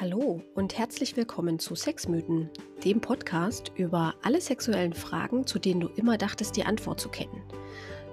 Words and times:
Hallo 0.00 0.40
und 0.54 0.78
herzlich 0.78 1.16
willkommen 1.16 1.58
zu 1.58 1.74
Sexmythen, 1.74 2.48
dem 2.84 3.00
Podcast 3.00 3.72
über 3.74 4.14
alle 4.22 4.40
sexuellen 4.40 4.92
Fragen, 4.92 5.44
zu 5.44 5.58
denen 5.58 5.80
du 5.80 5.88
immer 5.88 6.16
dachtest, 6.16 6.56
die 6.56 6.62
Antwort 6.62 7.00
zu 7.00 7.08
kennen. 7.08 7.42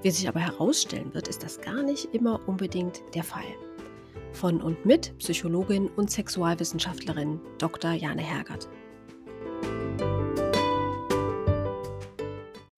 Wie 0.02 0.10
sich 0.10 0.28
aber 0.28 0.40
herausstellen 0.40 1.14
wird, 1.14 1.28
ist 1.28 1.44
das 1.44 1.62
gar 1.62 1.84
nicht 1.84 2.06
immer 2.12 2.42
unbedingt 2.48 3.04
der 3.14 3.24
Fall. 3.24 3.46
Von 4.34 4.64
und 4.64 4.84
mit 4.84 5.16
Psychologin 5.20 5.88
und 5.90 6.10
Sexualwissenschaftlerin 6.10 7.40
Dr. 7.60 7.92
Jane 7.92 8.24
Hergert. 8.24 8.68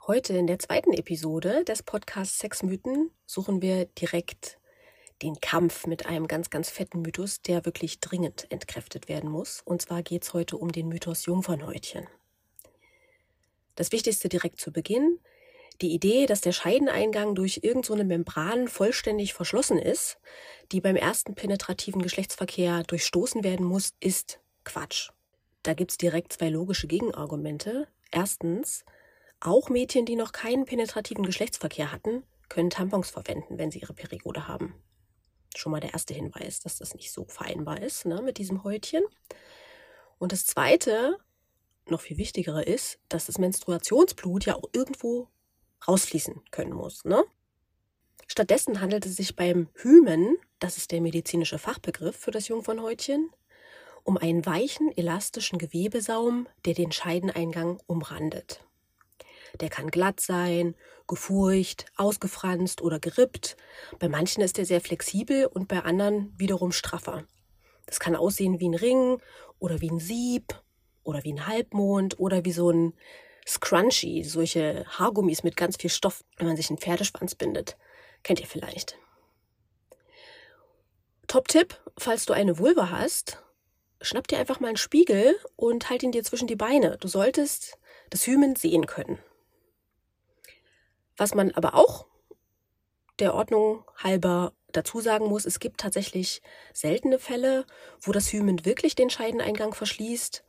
Heute 0.06 0.34
in 0.34 0.48
der 0.48 0.60
zweiten 0.60 0.92
Episode 0.92 1.64
des 1.64 1.82
Podcasts 1.82 2.40
Sexmythen 2.40 3.12
suchen 3.26 3.62
wir 3.62 3.86
direkt 3.86 4.57
den 5.22 5.40
Kampf 5.42 5.88
mit 5.88 6.06
einem 6.06 6.28
ganz, 6.28 6.50
ganz 6.50 6.70
fetten 6.70 7.02
Mythos, 7.02 7.42
der 7.42 7.66
wirklich 7.66 8.00
dringend 8.00 8.50
entkräftet 8.52 9.08
werden 9.08 9.30
muss. 9.30 9.62
Und 9.66 9.82
zwar 9.82 10.04
geht 10.04 10.24
es 10.24 10.34
heute 10.34 10.58
um 10.58 10.72
den 10.72 10.88
Mythos 10.88 11.26
Jungfernhäutchen. 11.26 12.08
Das 13.76 13.92
Wichtigste 13.92 14.30
direkt 14.30 14.60
zu 14.60 14.72
Beginn. 14.72 15.20
Die 15.82 15.94
Idee, 15.94 16.26
dass 16.26 16.42
der 16.42 16.52
Scheideneingang 16.52 17.36
durch 17.36 17.60
irgendeine 17.62 18.02
so 18.02 18.08
Membran 18.08 18.68
vollständig 18.68 19.36
verschlossen 19.36 19.78
ist, 19.78 20.18
die 20.72 20.82
beim 20.82 20.96
ersten 20.96 21.36
penetrativen 21.36 22.02
Geschlechtsverkehr 22.02 22.84
durchstoßen 22.84 23.44
werden 23.44 23.66
muss, 23.66 23.94
ist 24.00 24.40
Quatsch. 24.64 25.12
Da 25.62 25.76
gibt 25.76 25.92
es 25.92 25.98
direkt 25.98 26.34
zwei 26.34 26.50
logische 26.50 26.88
Gegenargumente. 26.88 27.88
Erstens, 28.12 28.86
auch 29.40 29.70
Mädchen, 29.70 30.06
die 30.08 30.16
noch 30.16 30.32
keinen 30.32 30.66
penetrativen 30.66 31.24
Geschlechtsverkehr 31.24 31.92
hatten, 31.92 32.24
können 32.50 32.72
Tampons 32.72 33.12
verwenden, 33.12 33.60
wenn 33.60 33.70
sie 33.70 33.80
ihre 33.80 33.94
Periode 33.94 34.48
haben 34.48 34.74
schon 35.58 35.72
mal 35.72 35.80
der 35.80 35.94
erste 35.94 36.14
Hinweis, 36.14 36.60
dass 36.60 36.78
das 36.78 36.94
nicht 36.94 37.12
so 37.12 37.26
vereinbar 37.26 37.82
ist 37.82 38.06
ne, 38.06 38.22
mit 38.22 38.38
diesem 38.38 38.64
Häutchen. 38.64 39.04
Und 40.18 40.32
das 40.32 40.46
Zweite, 40.46 41.18
noch 41.90 42.02
viel 42.02 42.18
wichtigere 42.18 42.64
ist, 42.64 43.00
dass 43.10 43.26
das 43.28 43.38
Menstruationsblut 43.38 44.46
ja 44.46 44.56
auch 44.56 44.70
irgendwo 44.74 45.28
rausfließen 45.88 46.42
können 46.52 46.74
muss. 46.74 47.06
Ne? 47.06 47.24
Stattdessen 48.28 48.82
handelt 48.82 49.06
es 49.06 49.16
sich 49.16 49.36
beim 49.36 49.70
Hymen, 49.76 50.38
das 50.60 50.78
ist 50.78 50.92
der 50.92 51.02
medizinische 51.02 51.60
Fachbegriff 51.60 52.16
für 52.16 52.32
das 52.32 52.48
Jungfernhäutchen, 52.48 53.30
um 54.04 54.18
einen 54.18 54.46
weichen, 54.46 54.92
elastischen 54.96 55.60
Gewebesaum, 55.60 56.48
der 56.66 56.74
den 56.74 56.92
Scheideneingang 56.92 57.80
umrandet. 57.88 58.64
Der 59.60 59.70
kann 59.70 59.90
glatt 59.90 60.20
sein, 60.20 60.76
gefurcht, 61.08 61.86
ausgefranst 61.96 62.82
oder 62.82 63.00
gerippt. 63.00 63.58
Bei 64.00 64.10
manchen 64.10 64.42
ist 64.42 64.60
er 64.60 64.66
sehr 64.66 64.82
flexibel 64.82 65.46
und 65.46 65.68
bei 65.68 65.84
anderen 65.84 66.34
wiederum 66.38 66.72
straffer. 66.72 67.24
Das 67.86 68.00
kann 68.00 68.16
aussehen 68.16 68.60
wie 68.60 68.70
ein 68.70 68.76
Ring 68.76 69.22
oder 69.60 69.82
wie 69.82 69.90
ein 69.90 70.00
Sieb 70.00 70.62
oder 71.04 71.24
wie 71.24 71.34
ein 71.34 71.48
Halbmond 71.48 72.20
oder 72.20 72.46
wie 72.46 72.52
so 72.52 72.70
ein 72.70 72.94
Scrunchy, 73.48 74.24
solche 74.26 74.86
Haargummis 74.88 75.44
mit 75.44 75.56
ganz 75.56 75.78
viel 75.78 75.90
Stoff, 75.90 76.24
wenn 76.38 76.48
man 76.48 76.58
sich 76.58 76.70
einen 76.70 76.80
Pferdeschwanz 76.80 77.34
bindet. 77.34 77.78
Kennt 78.24 78.42
ihr 78.42 78.48
vielleicht. 78.48 78.98
Top-Tipp, 81.28 81.80
falls 81.98 82.26
du 82.26 82.34
eine 82.34 82.60
Vulva 82.60 82.90
hast, 82.90 83.42
schnapp 84.02 84.28
dir 84.28 84.38
einfach 84.38 84.60
mal 84.60 84.68
einen 84.68 84.78
Spiegel 84.78 85.38
und 85.56 85.90
halt 85.90 86.04
ihn 86.04 86.12
dir 86.12 86.24
zwischen 86.24 86.48
die 86.48 86.56
Beine. 86.56 86.98
Du 87.00 87.08
solltest 87.08 87.78
das 88.10 88.28
Hymen 88.28 88.56
sehen 88.56 88.86
können. 88.86 89.18
Was 91.18 91.34
man 91.34 91.52
aber 91.52 91.74
auch 91.74 92.06
der 93.20 93.34
Ordnung 93.34 93.84
halber 93.98 94.54
dazu 94.72 95.02
sagen 95.02 95.28
muss, 95.28 95.46
es 95.46 95.60
gibt 95.60 95.80
tatsächlich 95.80 96.42
seltene 96.74 97.20
Fälle, 97.20 97.66
wo 98.02 98.12
das 98.12 98.32
Hymen 98.32 98.66
wirklich 98.66 98.96
den 98.96 99.10
Scheideneingang 99.10 99.74
verschließt. 99.74 100.44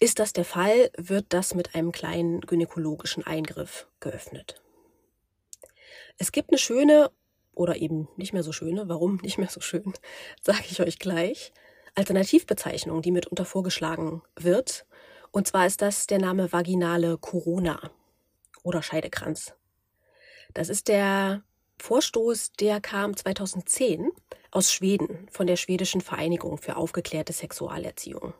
Ist 0.00 0.18
das 0.18 0.32
der 0.32 0.46
Fall, 0.46 0.90
wird 0.96 1.26
das 1.28 1.54
mit 1.54 1.74
einem 1.74 1.92
kleinen 1.92 2.40
gynäkologischen 2.40 3.26
Eingriff 3.26 3.86
geöffnet. 4.00 4.62
Es 6.16 6.32
gibt 6.32 6.50
eine 6.50 6.58
schöne 6.58 7.10
oder 7.52 7.76
eben 7.76 8.08
nicht 8.16 8.32
mehr 8.32 8.42
so 8.42 8.52
schöne, 8.52 8.88
warum 8.88 9.16
nicht 9.16 9.36
mehr 9.36 9.48
so 9.48 9.60
schön, 9.60 9.92
sage 10.42 10.64
ich 10.70 10.80
euch 10.80 10.98
gleich, 10.98 11.52
Alternativbezeichnung, 11.94 13.02
die 13.02 13.10
mitunter 13.10 13.44
vorgeschlagen 13.44 14.22
wird. 14.36 14.86
Und 15.32 15.48
zwar 15.48 15.66
ist 15.66 15.82
das 15.82 16.06
der 16.06 16.18
Name 16.18 16.52
vaginale 16.52 17.18
Corona 17.18 17.90
oder 18.62 18.82
Scheidekranz. 18.82 19.54
Das 20.54 20.68
ist 20.68 20.88
der 20.88 21.42
Vorstoß, 21.80 22.52
der 22.52 22.80
kam 22.80 23.16
2010 23.16 24.10
aus 24.50 24.72
Schweden 24.72 25.28
von 25.30 25.46
der 25.46 25.56
Schwedischen 25.56 26.00
Vereinigung 26.00 26.58
für 26.58 26.76
aufgeklärte 26.76 27.32
Sexualerziehung. 27.32 28.34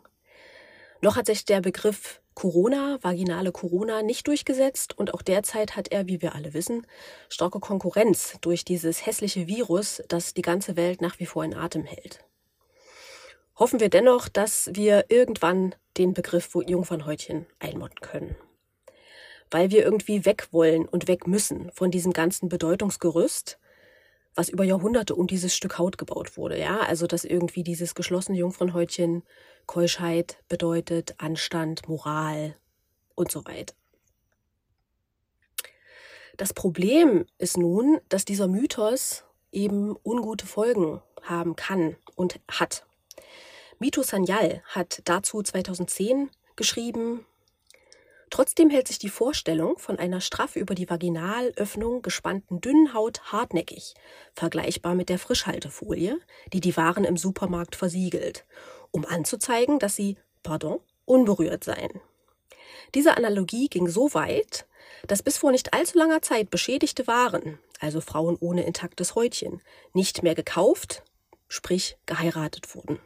Noch 1.01 1.17
hat 1.17 1.27
sich 1.27 1.47
der 1.47 1.63
Begriff 1.63 2.21
Corona, 2.35 2.99
vaginale 3.01 3.53
Corona, 3.53 4.03
nicht 4.03 4.27
durchgesetzt 4.27 4.97
und 4.99 5.15
auch 5.15 5.23
derzeit 5.23 5.77
hat 5.77 5.89
er, 5.89 6.07
wie 6.07 6.21
wir 6.21 6.35
alle 6.35 6.53
wissen, 6.53 6.87
starke 7.29 7.61
Konkurrenz 7.61 8.37
durch 8.43 8.65
dieses 8.65 9.07
hässliche 9.07 9.47
Virus, 9.47 10.03
das 10.09 10.35
die 10.35 10.43
ganze 10.43 10.77
Welt 10.77 11.01
nach 11.01 11.19
wie 11.19 11.27
vor 11.27 11.45
in 11.45 11.55
Atem 11.55 11.85
hält. 11.85 12.25
Hoffen 13.57 13.81
wir 13.81 13.89
dennoch, 13.89 14.29
dass 14.29 14.71
wir 14.73 15.07
irgendwann 15.09 15.75
den 15.97 16.15
Begriff 16.15 16.55
Jungfernhäutchen 16.55 17.47
einmotten 17.59 18.01
können 18.01 18.37
weil 19.51 19.71
wir 19.71 19.85
irgendwie 19.85 20.25
weg 20.25 20.49
wollen 20.53 20.87
und 20.87 21.09
weg 21.09 21.27
müssen 21.27 21.71
von 21.73 21.91
diesem 21.91 22.13
ganzen 22.13 22.49
Bedeutungsgerüst, 22.49 23.59
was 24.35 24.49
über 24.49 24.65
Jahrhunderte 24.65 25.15
um 25.15 25.27
dieses 25.27 25.55
Stück 25.55 25.79
Haut 25.79 25.99
gebaut 25.99 26.37
wurde. 26.37 26.59
Ja, 26.59 26.81
also 26.81 27.07
dass 27.07 27.25
irgendwie 27.25 27.63
dieses 27.63 27.95
geschlossene 27.95 28.39
Jungfrauenhäutchen 28.39 29.23
Keuschheit 29.67 30.39
bedeutet, 30.49 31.15
Anstand, 31.19 31.89
Moral 31.89 32.57
und 33.15 33.31
so 33.31 33.45
weiter. 33.45 33.75
Das 36.37 36.55
Problem 36.55 37.27
ist 37.39 37.59
nun, 37.59 38.01
dass 38.09 38.25
dieser 38.25 38.49
Mythos 38.49 39.25
eben 39.53 39.95
ungute 40.05 40.47
Folgen 40.47 41.03
haben 41.23 41.55
kann 41.57 41.97
und 42.15 42.41
hat. 42.49 42.87
Mito 43.79 44.03
Sanyal 44.03 44.63
hat 44.65 45.03
dazu 45.05 45.43
2010 45.43 46.31
geschrieben, 46.57 47.27
Trotzdem 48.31 48.71
hält 48.71 48.87
sich 48.87 49.01
die 49.01 49.09
Vorstellung 49.09 49.77
von 49.79 49.99
einer 49.99 50.21
straff 50.21 50.55
über 50.55 50.77
die 50.77 50.89
Vaginalöffnung 50.89 52.01
gespannten 52.01 52.61
dünnen 52.61 52.95
Haut 52.95 53.33
hartnäckig, 53.33 53.95
vergleichbar 54.35 54.95
mit 54.95 55.09
der 55.09 55.19
Frischhaltefolie, 55.19 56.17
die 56.53 56.61
die 56.61 56.77
Waren 56.77 57.05
im 57.05 57.17
Supermarkt 57.17 57.75
versiegelt, 57.75 58.47
um 58.93 59.05
anzuzeigen, 59.05 59.81
dass 59.81 59.97
sie, 59.97 60.17
pardon, 60.45 60.79
unberührt 61.05 61.65
seien. 61.65 62.01
Diese 62.95 63.17
Analogie 63.17 63.69
ging 63.69 63.89
so 63.89 64.15
weit, 64.15 64.67
dass 65.09 65.25
bis 65.25 65.37
vor 65.37 65.51
nicht 65.51 65.75
allzu 65.75 65.99
langer 65.99 66.23
Zeit 66.23 66.51
beschädigte 66.51 67.09
Waren, 67.09 67.59
also 67.81 68.01
Frauen 68.01 68.37
ohne 68.41 68.65
intaktes 68.65 69.17
Häutchen, 69.17 69.61
nicht 69.93 70.23
mehr 70.23 70.37
gekauft, 70.37 71.03
sprich 71.49 71.99
geheiratet 72.07 72.77
wurden. 72.77 73.01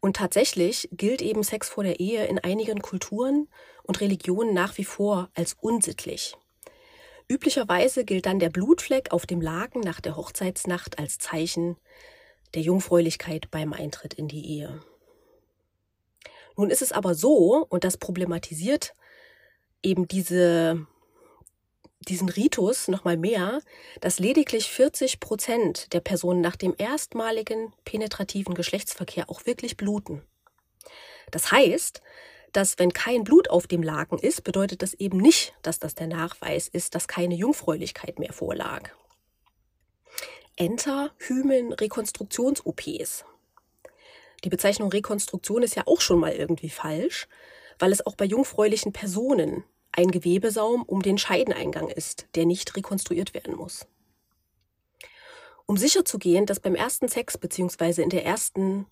Und 0.00 0.16
tatsächlich 0.16 0.88
gilt 0.92 1.20
eben 1.20 1.42
Sex 1.42 1.68
vor 1.68 1.84
der 1.84 2.00
Ehe 2.00 2.26
in 2.26 2.38
einigen 2.38 2.80
Kulturen 2.80 3.48
und 3.82 4.00
Religionen 4.00 4.54
nach 4.54 4.78
wie 4.78 4.84
vor 4.84 5.28
als 5.34 5.56
unsittlich. 5.60 6.36
Üblicherweise 7.28 8.04
gilt 8.04 8.26
dann 8.26 8.38
der 8.38 8.50
Blutfleck 8.50 9.12
auf 9.12 9.26
dem 9.26 9.40
Laken 9.40 9.82
nach 9.82 10.00
der 10.00 10.16
Hochzeitsnacht 10.16 10.98
als 10.98 11.18
Zeichen 11.18 11.76
der 12.54 12.62
Jungfräulichkeit 12.62 13.50
beim 13.50 13.72
Eintritt 13.72 14.14
in 14.14 14.26
die 14.26 14.44
Ehe. 14.46 14.82
Nun 16.56 16.70
ist 16.70 16.82
es 16.82 16.92
aber 16.92 17.14
so, 17.14 17.64
und 17.68 17.84
das 17.84 17.96
problematisiert 17.96 18.94
eben 19.82 20.08
diese 20.08 20.86
diesen 22.08 22.28
Ritus 22.28 22.88
nochmal 22.88 23.16
mehr, 23.16 23.60
dass 24.00 24.18
lediglich 24.18 24.70
40 24.70 25.20
Prozent 25.20 25.92
der 25.92 26.00
Personen 26.00 26.40
nach 26.40 26.56
dem 26.56 26.74
erstmaligen 26.76 27.72
penetrativen 27.84 28.54
Geschlechtsverkehr 28.54 29.28
auch 29.28 29.46
wirklich 29.46 29.76
bluten. 29.76 30.22
Das 31.30 31.52
heißt, 31.52 32.00
dass 32.52 32.78
wenn 32.78 32.92
kein 32.92 33.24
Blut 33.24 33.50
auf 33.50 33.66
dem 33.66 33.82
Laken 33.82 34.18
ist, 34.18 34.42
bedeutet 34.42 34.82
das 34.82 34.94
eben 34.94 35.18
nicht, 35.18 35.54
dass 35.62 35.78
das 35.78 35.94
der 35.94 36.08
Nachweis 36.08 36.68
ist, 36.68 36.94
dass 36.94 37.06
keine 37.06 37.34
Jungfräulichkeit 37.34 38.18
mehr 38.18 38.32
vorlag. 38.32 38.90
Enter 40.56 41.12
Hymen 41.18 41.72
Rekonstruktions-OPs. 41.72 43.24
Die 44.42 44.48
Bezeichnung 44.48 44.90
Rekonstruktion 44.90 45.62
ist 45.62 45.76
ja 45.76 45.84
auch 45.86 46.00
schon 46.00 46.18
mal 46.18 46.32
irgendwie 46.32 46.70
falsch, 46.70 47.28
weil 47.78 47.92
es 47.92 48.04
auch 48.04 48.16
bei 48.16 48.24
jungfräulichen 48.24 48.92
Personen 48.92 49.64
ein 49.92 50.10
Gewebesaum 50.10 50.82
um 50.82 51.02
den 51.02 51.18
Scheideneingang 51.18 51.88
ist, 51.88 52.26
der 52.34 52.46
nicht 52.46 52.76
rekonstruiert 52.76 53.34
werden 53.34 53.56
muss. 53.56 53.86
Um 55.66 55.76
sicherzugehen, 55.76 56.46
dass 56.46 56.60
beim 56.60 56.74
ersten 56.74 57.08
Sex 57.08 57.38
bzw. 57.38 58.02
in 58.02 58.10
der 58.10 58.24
ersten 58.24 58.86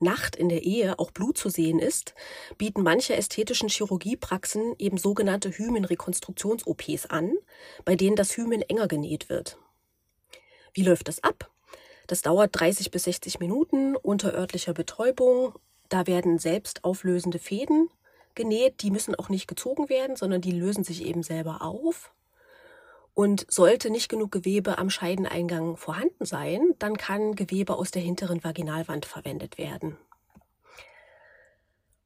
Nacht 0.00 0.36
in 0.36 0.48
der 0.48 0.62
Ehe 0.62 0.98
auch 0.98 1.10
Blut 1.10 1.38
zu 1.38 1.48
sehen 1.48 1.78
ist, 1.78 2.14
bieten 2.58 2.82
manche 2.82 3.16
ästhetischen 3.16 3.68
Chirurgiepraxen 3.68 4.74
eben 4.78 4.98
sogenannte 4.98 5.50
Hymenrekonstruktions-OPs 5.50 7.06
an, 7.06 7.32
bei 7.84 7.96
denen 7.96 8.16
das 8.16 8.36
Hymen 8.36 8.62
enger 8.62 8.86
genäht 8.86 9.28
wird. 9.28 9.58
Wie 10.72 10.82
läuft 10.82 11.08
das 11.08 11.22
ab? 11.22 11.50
Das 12.06 12.22
dauert 12.22 12.50
30 12.52 12.90
bis 12.90 13.04
60 13.04 13.40
Minuten 13.40 13.96
unter 13.96 14.34
örtlicher 14.34 14.74
Betäubung. 14.74 15.54
Da 15.88 16.06
werden 16.06 16.38
selbst 16.38 16.84
auflösende 16.84 17.38
Fäden 17.38 17.88
genäht. 18.34 18.82
Die 18.82 18.90
müssen 18.90 19.14
auch 19.14 19.28
nicht 19.28 19.48
gezogen 19.48 19.88
werden, 19.88 20.16
sondern 20.16 20.40
die 20.40 20.52
lösen 20.52 20.84
sich 20.84 21.04
eben 21.04 21.22
selber 21.22 21.62
auf. 21.62 22.12
Und 23.14 23.46
sollte 23.48 23.90
nicht 23.90 24.08
genug 24.08 24.32
Gewebe 24.32 24.78
am 24.78 24.90
Scheideneingang 24.90 25.76
vorhanden 25.76 26.24
sein, 26.24 26.74
dann 26.80 26.96
kann 26.96 27.36
Gewebe 27.36 27.76
aus 27.76 27.92
der 27.92 28.02
hinteren 28.02 28.42
Vaginalwand 28.42 29.06
verwendet 29.06 29.56
werden. 29.56 29.96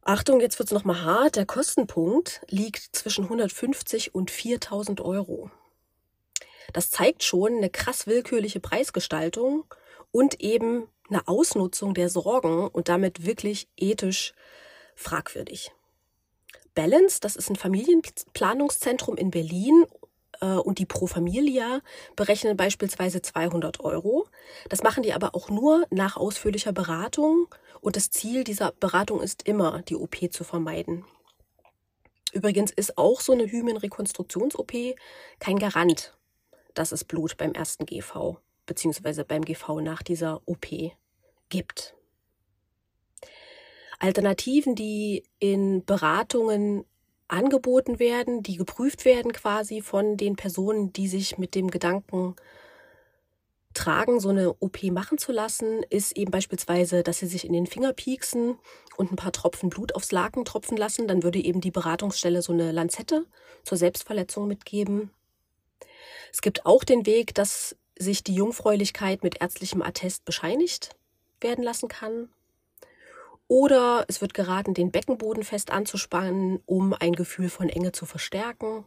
Achtung, 0.02 0.40
jetzt 0.40 0.58
wird 0.58 0.68
es 0.68 0.74
nochmal 0.74 1.02
hart. 1.02 1.36
Der 1.36 1.46
Kostenpunkt 1.46 2.42
liegt 2.48 2.96
zwischen 2.96 3.24
150 3.24 4.14
und 4.14 4.30
4000 4.30 5.00
Euro. 5.00 5.50
Das 6.72 6.90
zeigt 6.90 7.22
schon 7.22 7.56
eine 7.56 7.70
krass 7.70 8.06
willkürliche 8.06 8.60
Preisgestaltung 8.60 9.64
und 10.10 10.40
eben 10.40 10.88
eine 11.08 11.26
Ausnutzung 11.26 11.94
der 11.94 12.08
Sorgen 12.08 12.68
und 12.68 12.88
damit 12.88 13.24
wirklich 13.26 13.68
ethisch 13.76 14.34
fragwürdig. 14.94 15.72
Balance, 16.78 17.18
das 17.20 17.34
ist 17.34 17.50
ein 17.50 17.56
Familienplanungszentrum 17.56 19.16
in 19.16 19.32
Berlin 19.32 19.84
äh, 20.40 20.46
und 20.46 20.78
die 20.78 20.86
Pro 20.86 21.08
Familia 21.08 21.80
berechnen 22.14 22.56
beispielsweise 22.56 23.20
200 23.20 23.80
Euro. 23.80 24.28
Das 24.68 24.84
machen 24.84 25.02
die 25.02 25.12
aber 25.12 25.34
auch 25.34 25.50
nur 25.50 25.88
nach 25.90 26.16
ausführlicher 26.16 26.72
Beratung 26.72 27.48
und 27.80 27.96
das 27.96 28.10
Ziel 28.10 28.44
dieser 28.44 28.70
Beratung 28.70 29.20
ist 29.20 29.42
immer, 29.48 29.82
die 29.82 29.96
OP 29.96 30.14
zu 30.30 30.44
vermeiden. 30.44 31.04
Übrigens 32.32 32.70
ist 32.70 32.96
auch 32.96 33.22
so 33.22 33.32
eine 33.32 33.50
Hymenrekonstruktions-OP 33.50 34.72
kein 35.40 35.58
Garant, 35.58 36.16
dass 36.74 36.92
es 36.92 37.02
Blut 37.02 37.36
beim 37.38 37.54
ersten 37.54 37.86
GV 37.86 38.38
bzw. 38.66 39.24
beim 39.24 39.44
GV 39.44 39.80
nach 39.80 40.04
dieser 40.04 40.42
OP 40.46 40.68
gibt. 41.48 41.97
Alternativen, 43.98 44.74
die 44.74 45.24
in 45.38 45.84
Beratungen 45.84 46.84
angeboten 47.26 47.98
werden, 47.98 48.42
die 48.42 48.56
geprüft 48.56 49.04
werden 49.04 49.32
quasi 49.32 49.82
von 49.82 50.16
den 50.16 50.36
Personen, 50.36 50.92
die 50.92 51.08
sich 51.08 51.36
mit 51.36 51.54
dem 51.54 51.70
Gedanken 51.70 52.36
tragen, 53.74 54.18
so 54.18 54.30
eine 54.30 54.54
OP 54.60 54.82
machen 54.84 55.18
zu 55.18 55.30
lassen, 55.30 55.82
ist 55.90 56.16
eben 56.16 56.30
beispielsweise, 56.30 57.02
dass 57.02 57.18
sie 57.18 57.26
sich 57.26 57.44
in 57.44 57.52
den 57.52 57.66
Finger 57.66 57.92
pieksen 57.92 58.58
und 58.96 59.12
ein 59.12 59.16
paar 59.16 59.32
Tropfen 59.32 59.68
Blut 59.68 59.94
aufs 59.94 60.10
Laken 60.10 60.44
tropfen 60.44 60.76
lassen. 60.76 61.06
Dann 61.06 61.22
würde 61.22 61.38
eben 61.38 61.60
die 61.60 61.70
Beratungsstelle 61.70 62.42
so 62.42 62.52
eine 62.52 62.72
Lanzette 62.72 63.26
zur 63.62 63.78
Selbstverletzung 63.78 64.48
mitgeben. 64.48 65.10
Es 66.32 66.40
gibt 66.40 66.66
auch 66.66 66.82
den 66.84 67.06
Weg, 67.06 67.34
dass 67.34 67.76
sich 67.98 68.24
die 68.24 68.34
Jungfräulichkeit 68.34 69.22
mit 69.22 69.40
ärztlichem 69.40 69.82
Attest 69.82 70.24
bescheinigt 70.24 70.90
werden 71.40 71.62
lassen 71.62 71.88
kann. 71.88 72.28
Oder 73.48 74.04
es 74.08 74.20
wird 74.20 74.34
geraten, 74.34 74.74
den 74.74 74.92
Beckenboden 74.92 75.42
fest 75.42 75.70
anzuspannen, 75.70 76.60
um 76.66 76.92
ein 76.92 77.14
Gefühl 77.14 77.48
von 77.48 77.70
Enge 77.70 77.92
zu 77.92 78.04
verstärken. 78.04 78.84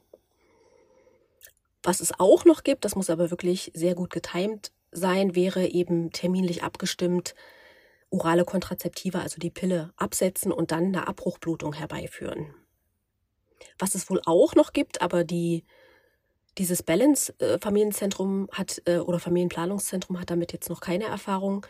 Was 1.84 2.00
es 2.00 2.18
auch 2.20 2.46
noch 2.46 2.64
gibt, 2.64 2.86
das 2.86 2.96
muss 2.96 3.10
aber 3.10 3.32
wirklich 3.32 3.72
sehr 3.74 3.96
gut 3.96 4.12
getimt 4.12 4.72
sein, 4.92 5.36
wäre 5.36 5.66
eben 5.68 6.12
terminlich 6.12 6.64
abgestimmt 6.64 7.34
orale 8.12 8.44
Kontrazeptive, 8.44 9.20
also 9.20 9.40
die 9.40 9.50
Pille, 9.50 9.92
absetzen 9.96 10.52
und 10.52 10.72
dann 10.72 10.88
eine 10.88 11.08
Abbruchblutung 11.08 11.74
herbeiführen. 11.74 12.54
Was 13.80 13.96
es 13.96 14.10
wohl 14.10 14.22
auch 14.26 14.54
noch 14.54 14.74
gibt, 14.74 15.02
aber 15.02 15.24
die, 15.24 15.64
dieses 16.58 16.84
Balance-Familienzentrum 16.84 18.50
äh, 18.52 18.56
hat 18.56 18.82
äh, 18.86 18.98
oder 18.98 19.20
Familienplanungszentrum 19.20 20.20
hat 20.20 20.30
damit 20.30 20.52
jetzt 20.52 20.70
noch 20.70 20.82
keine 20.82 21.06
Erfahrung, 21.06 21.66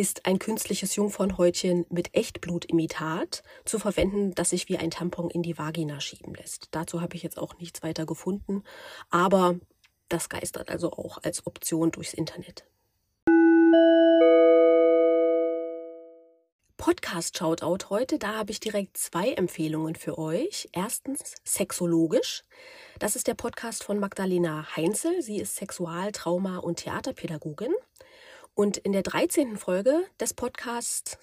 ist 0.00 0.24
ein 0.24 0.38
künstliches 0.38 0.96
Jungfernhäutchen 0.96 1.84
mit 1.90 2.14
Echtblutimitat 2.14 3.42
zu 3.66 3.78
verwenden, 3.78 4.34
das 4.34 4.48
sich 4.48 4.66
wie 4.70 4.78
ein 4.78 4.90
Tampon 4.90 5.28
in 5.28 5.42
die 5.42 5.58
Vagina 5.58 6.00
schieben 6.00 6.34
lässt. 6.34 6.68
Dazu 6.70 7.02
habe 7.02 7.16
ich 7.16 7.22
jetzt 7.22 7.36
auch 7.36 7.58
nichts 7.58 7.82
weiter 7.82 8.06
gefunden, 8.06 8.64
aber 9.10 9.60
das 10.08 10.30
geistert 10.30 10.70
also 10.70 10.90
auch 10.92 11.22
als 11.22 11.46
Option 11.46 11.90
durchs 11.90 12.14
Internet. 12.14 12.64
Podcast-Shoutout 16.78 17.90
heute, 17.90 18.18
da 18.18 18.36
habe 18.36 18.52
ich 18.52 18.60
direkt 18.60 18.96
zwei 18.96 19.32
Empfehlungen 19.32 19.96
für 19.96 20.16
euch. 20.16 20.70
Erstens 20.72 21.34
Sexologisch. 21.44 22.44
Das 22.98 23.16
ist 23.16 23.26
der 23.26 23.34
Podcast 23.34 23.84
von 23.84 24.00
Magdalena 24.00 24.66
Heinzel. 24.76 25.20
Sie 25.20 25.40
ist 25.40 25.56
Sexual-, 25.56 26.12
Trauma- 26.12 26.56
und 26.56 26.76
Theaterpädagogin. 26.76 27.74
Und 28.60 28.76
in 28.76 28.92
der 28.92 29.02
13. 29.02 29.56
Folge 29.56 30.04
des 30.20 30.34
Podcasts 30.34 31.16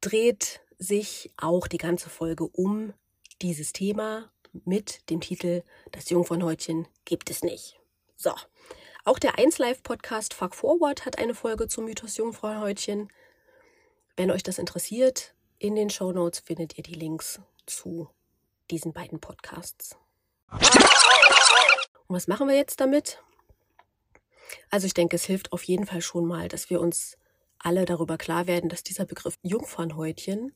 dreht 0.00 0.60
sich 0.78 1.32
auch 1.36 1.66
die 1.66 1.78
ganze 1.78 2.10
Folge 2.10 2.44
um 2.46 2.94
dieses 3.42 3.72
Thema 3.72 4.30
mit 4.64 5.10
dem 5.10 5.20
Titel 5.20 5.64
Das 5.90 6.08
Jungfernhäutchen 6.08 6.86
gibt 7.04 7.28
es 7.28 7.42
nicht. 7.42 7.80
So. 8.14 8.32
Auch 9.04 9.18
der 9.18 9.34
1Live-Podcast 9.34 10.32
Fuck 10.32 10.54
Forward 10.54 11.06
hat 11.06 11.18
eine 11.18 11.34
Folge 11.34 11.66
zum 11.66 11.86
Mythos 11.86 12.16
Jungfrauenhäutchen. 12.18 13.12
Wenn 14.16 14.30
euch 14.30 14.44
das 14.44 14.58
interessiert, 14.58 15.34
in 15.58 15.74
den 15.74 15.90
Show 15.90 16.12
Notes 16.12 16.38
findet 16.38 16.78
ihr 16.78 16.84
die 16.84 16.94
Links 16.94 17.40
zu 17.66 18.08
diesen 18.70 18.92
beiden 18.92 19.18
Podcasts. 19.18 19.96
Und 20.52 22.14
was 22.14 22.28
machen 22.28 22.46
wir 22.46 22.54
jetzt 22.54 22.78
damit? 22.78 23.20
Also 24.70 24.86
ich 24.86 24.94
denke, 24.94 25.16
es 25.16 25.24
hilft 25.24 25.52
auf 25.52 25.62
jeden 25.64 25.86
Fall 25.86 26.00
schon 26.00 26.26
mal, 26.26 26.48
dass 26.48 26.70
wir 26.70 26.80
uns 26.80 27.16
alle 27.58 27.84
darüber 27.84 28.18
klar 28.18 28.46
werden, 28.46 28.68
dass 28.68 28.82
dieser 28.82 29.04
Begriff 29.04 29.38
Jungfernhäutchen 29.42 30.52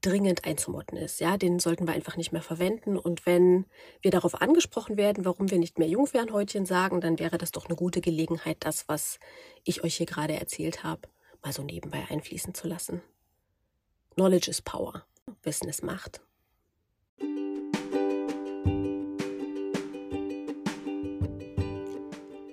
dringend 0.00 0.44
einzumotten 0.44 0.98
ist. 0.98 1.20
Ja, 1.20 1.36
den 1.36 1.58
sollten 1.58 1.86
wir 1.86 1.94
einfach 1.94 2.16
nicht 2.16 2.32
mehr 2.32 2.42
verwenden. 2.42 2.98
Und 2.98 3.26
wenn 3.26 3.66
wir 4.02 4.10
darauf 4.10 4.40
angesprochen 4.40 4.96
werden, 4.96 5.24
warum 5.24 5.50
wir 5.50 5.58
nicht 5.58 5.78
mehr 5.78 5.88
Jungfernhäutchen 5.88 6.66
sagen, 6.66 7.00
dann 7.00 7.18
wäre 7.18 7.38
das 7.38 7.52
doch 7.52 7.66
eine 7.66 7.76
gute 7.76 8.00
Gelegenheit, 8.00 8.58
das, 8.60 8.88
was 8.88 9.18
ich 9.64 9.84
euch 9.84 9.96
hier 9.96 10.06
gerade 10.06 10.34
erzählt 10.34 10.84
habe, 10.84 11.08
mal 11.42 11.52
so 11.52 11.62
nebenbei 11.62 12.04
einfließen 12.08 12.54
zu 12.54 12.68
lassen. 12.68 13.02
Knowledge 14.14 14.50
is 14.50 14.62
power. 14.62 15.04
Wissen 15.42 15.68
ist 15.68 15.82
Macht. 15.82 16.20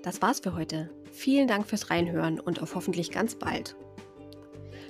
Das 0.04 0.22
war's 0.22 0.42
für 0.42 0.54
heute. 0.54 0.90
Vielen 1.12 1.48
Dank 1.48 1.66
fürs 1.66 1.90
Reinhören 1.90 2.40
und 2.40 2.62
auf 2.62 2.76
hoffentlich 2.76 3.10
ganz 3.10 3.36
bald. 3.36 3.78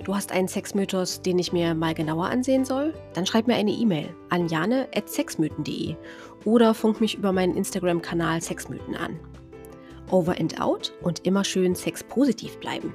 Du 0.02 0.14
hast 0.14 0.32
einen 0.32 0.48
Sexmythos, 0.48 1.22
den 1.22 1.38
ich 1.38 1.52
mir 1.52 1.74
mal 1.74 1.94
genauer 1.94 2.26
ansehen 2.26 2.64
soll? 2.64 2.92
Dann 3.14 3.24
schreib 3.24 3.46
mir 3.46 3.54
eine 3.54 3.70
E-Mail 3.70 4.14
an 4.28 4.48
jane.sexmythen.de 4.48 5.94
oder 6.44 6.74
funk 6.74 7.00
mich 7.00 7.16
über 7.16 7.32
meinen 7.32 7.56
Instagram-Kanal 7.56 8.42
Sexmythen 8.42 8.96
an. 8.96 9.20
Over 10.10 10.38
and 10.38 10.60
out 10.60 10.92
und 11.00 11.24
immer 11.24 11.44
schön 11.44 11.76
sexpositiv 11.76 12.58
bleiben. 12.58 12.92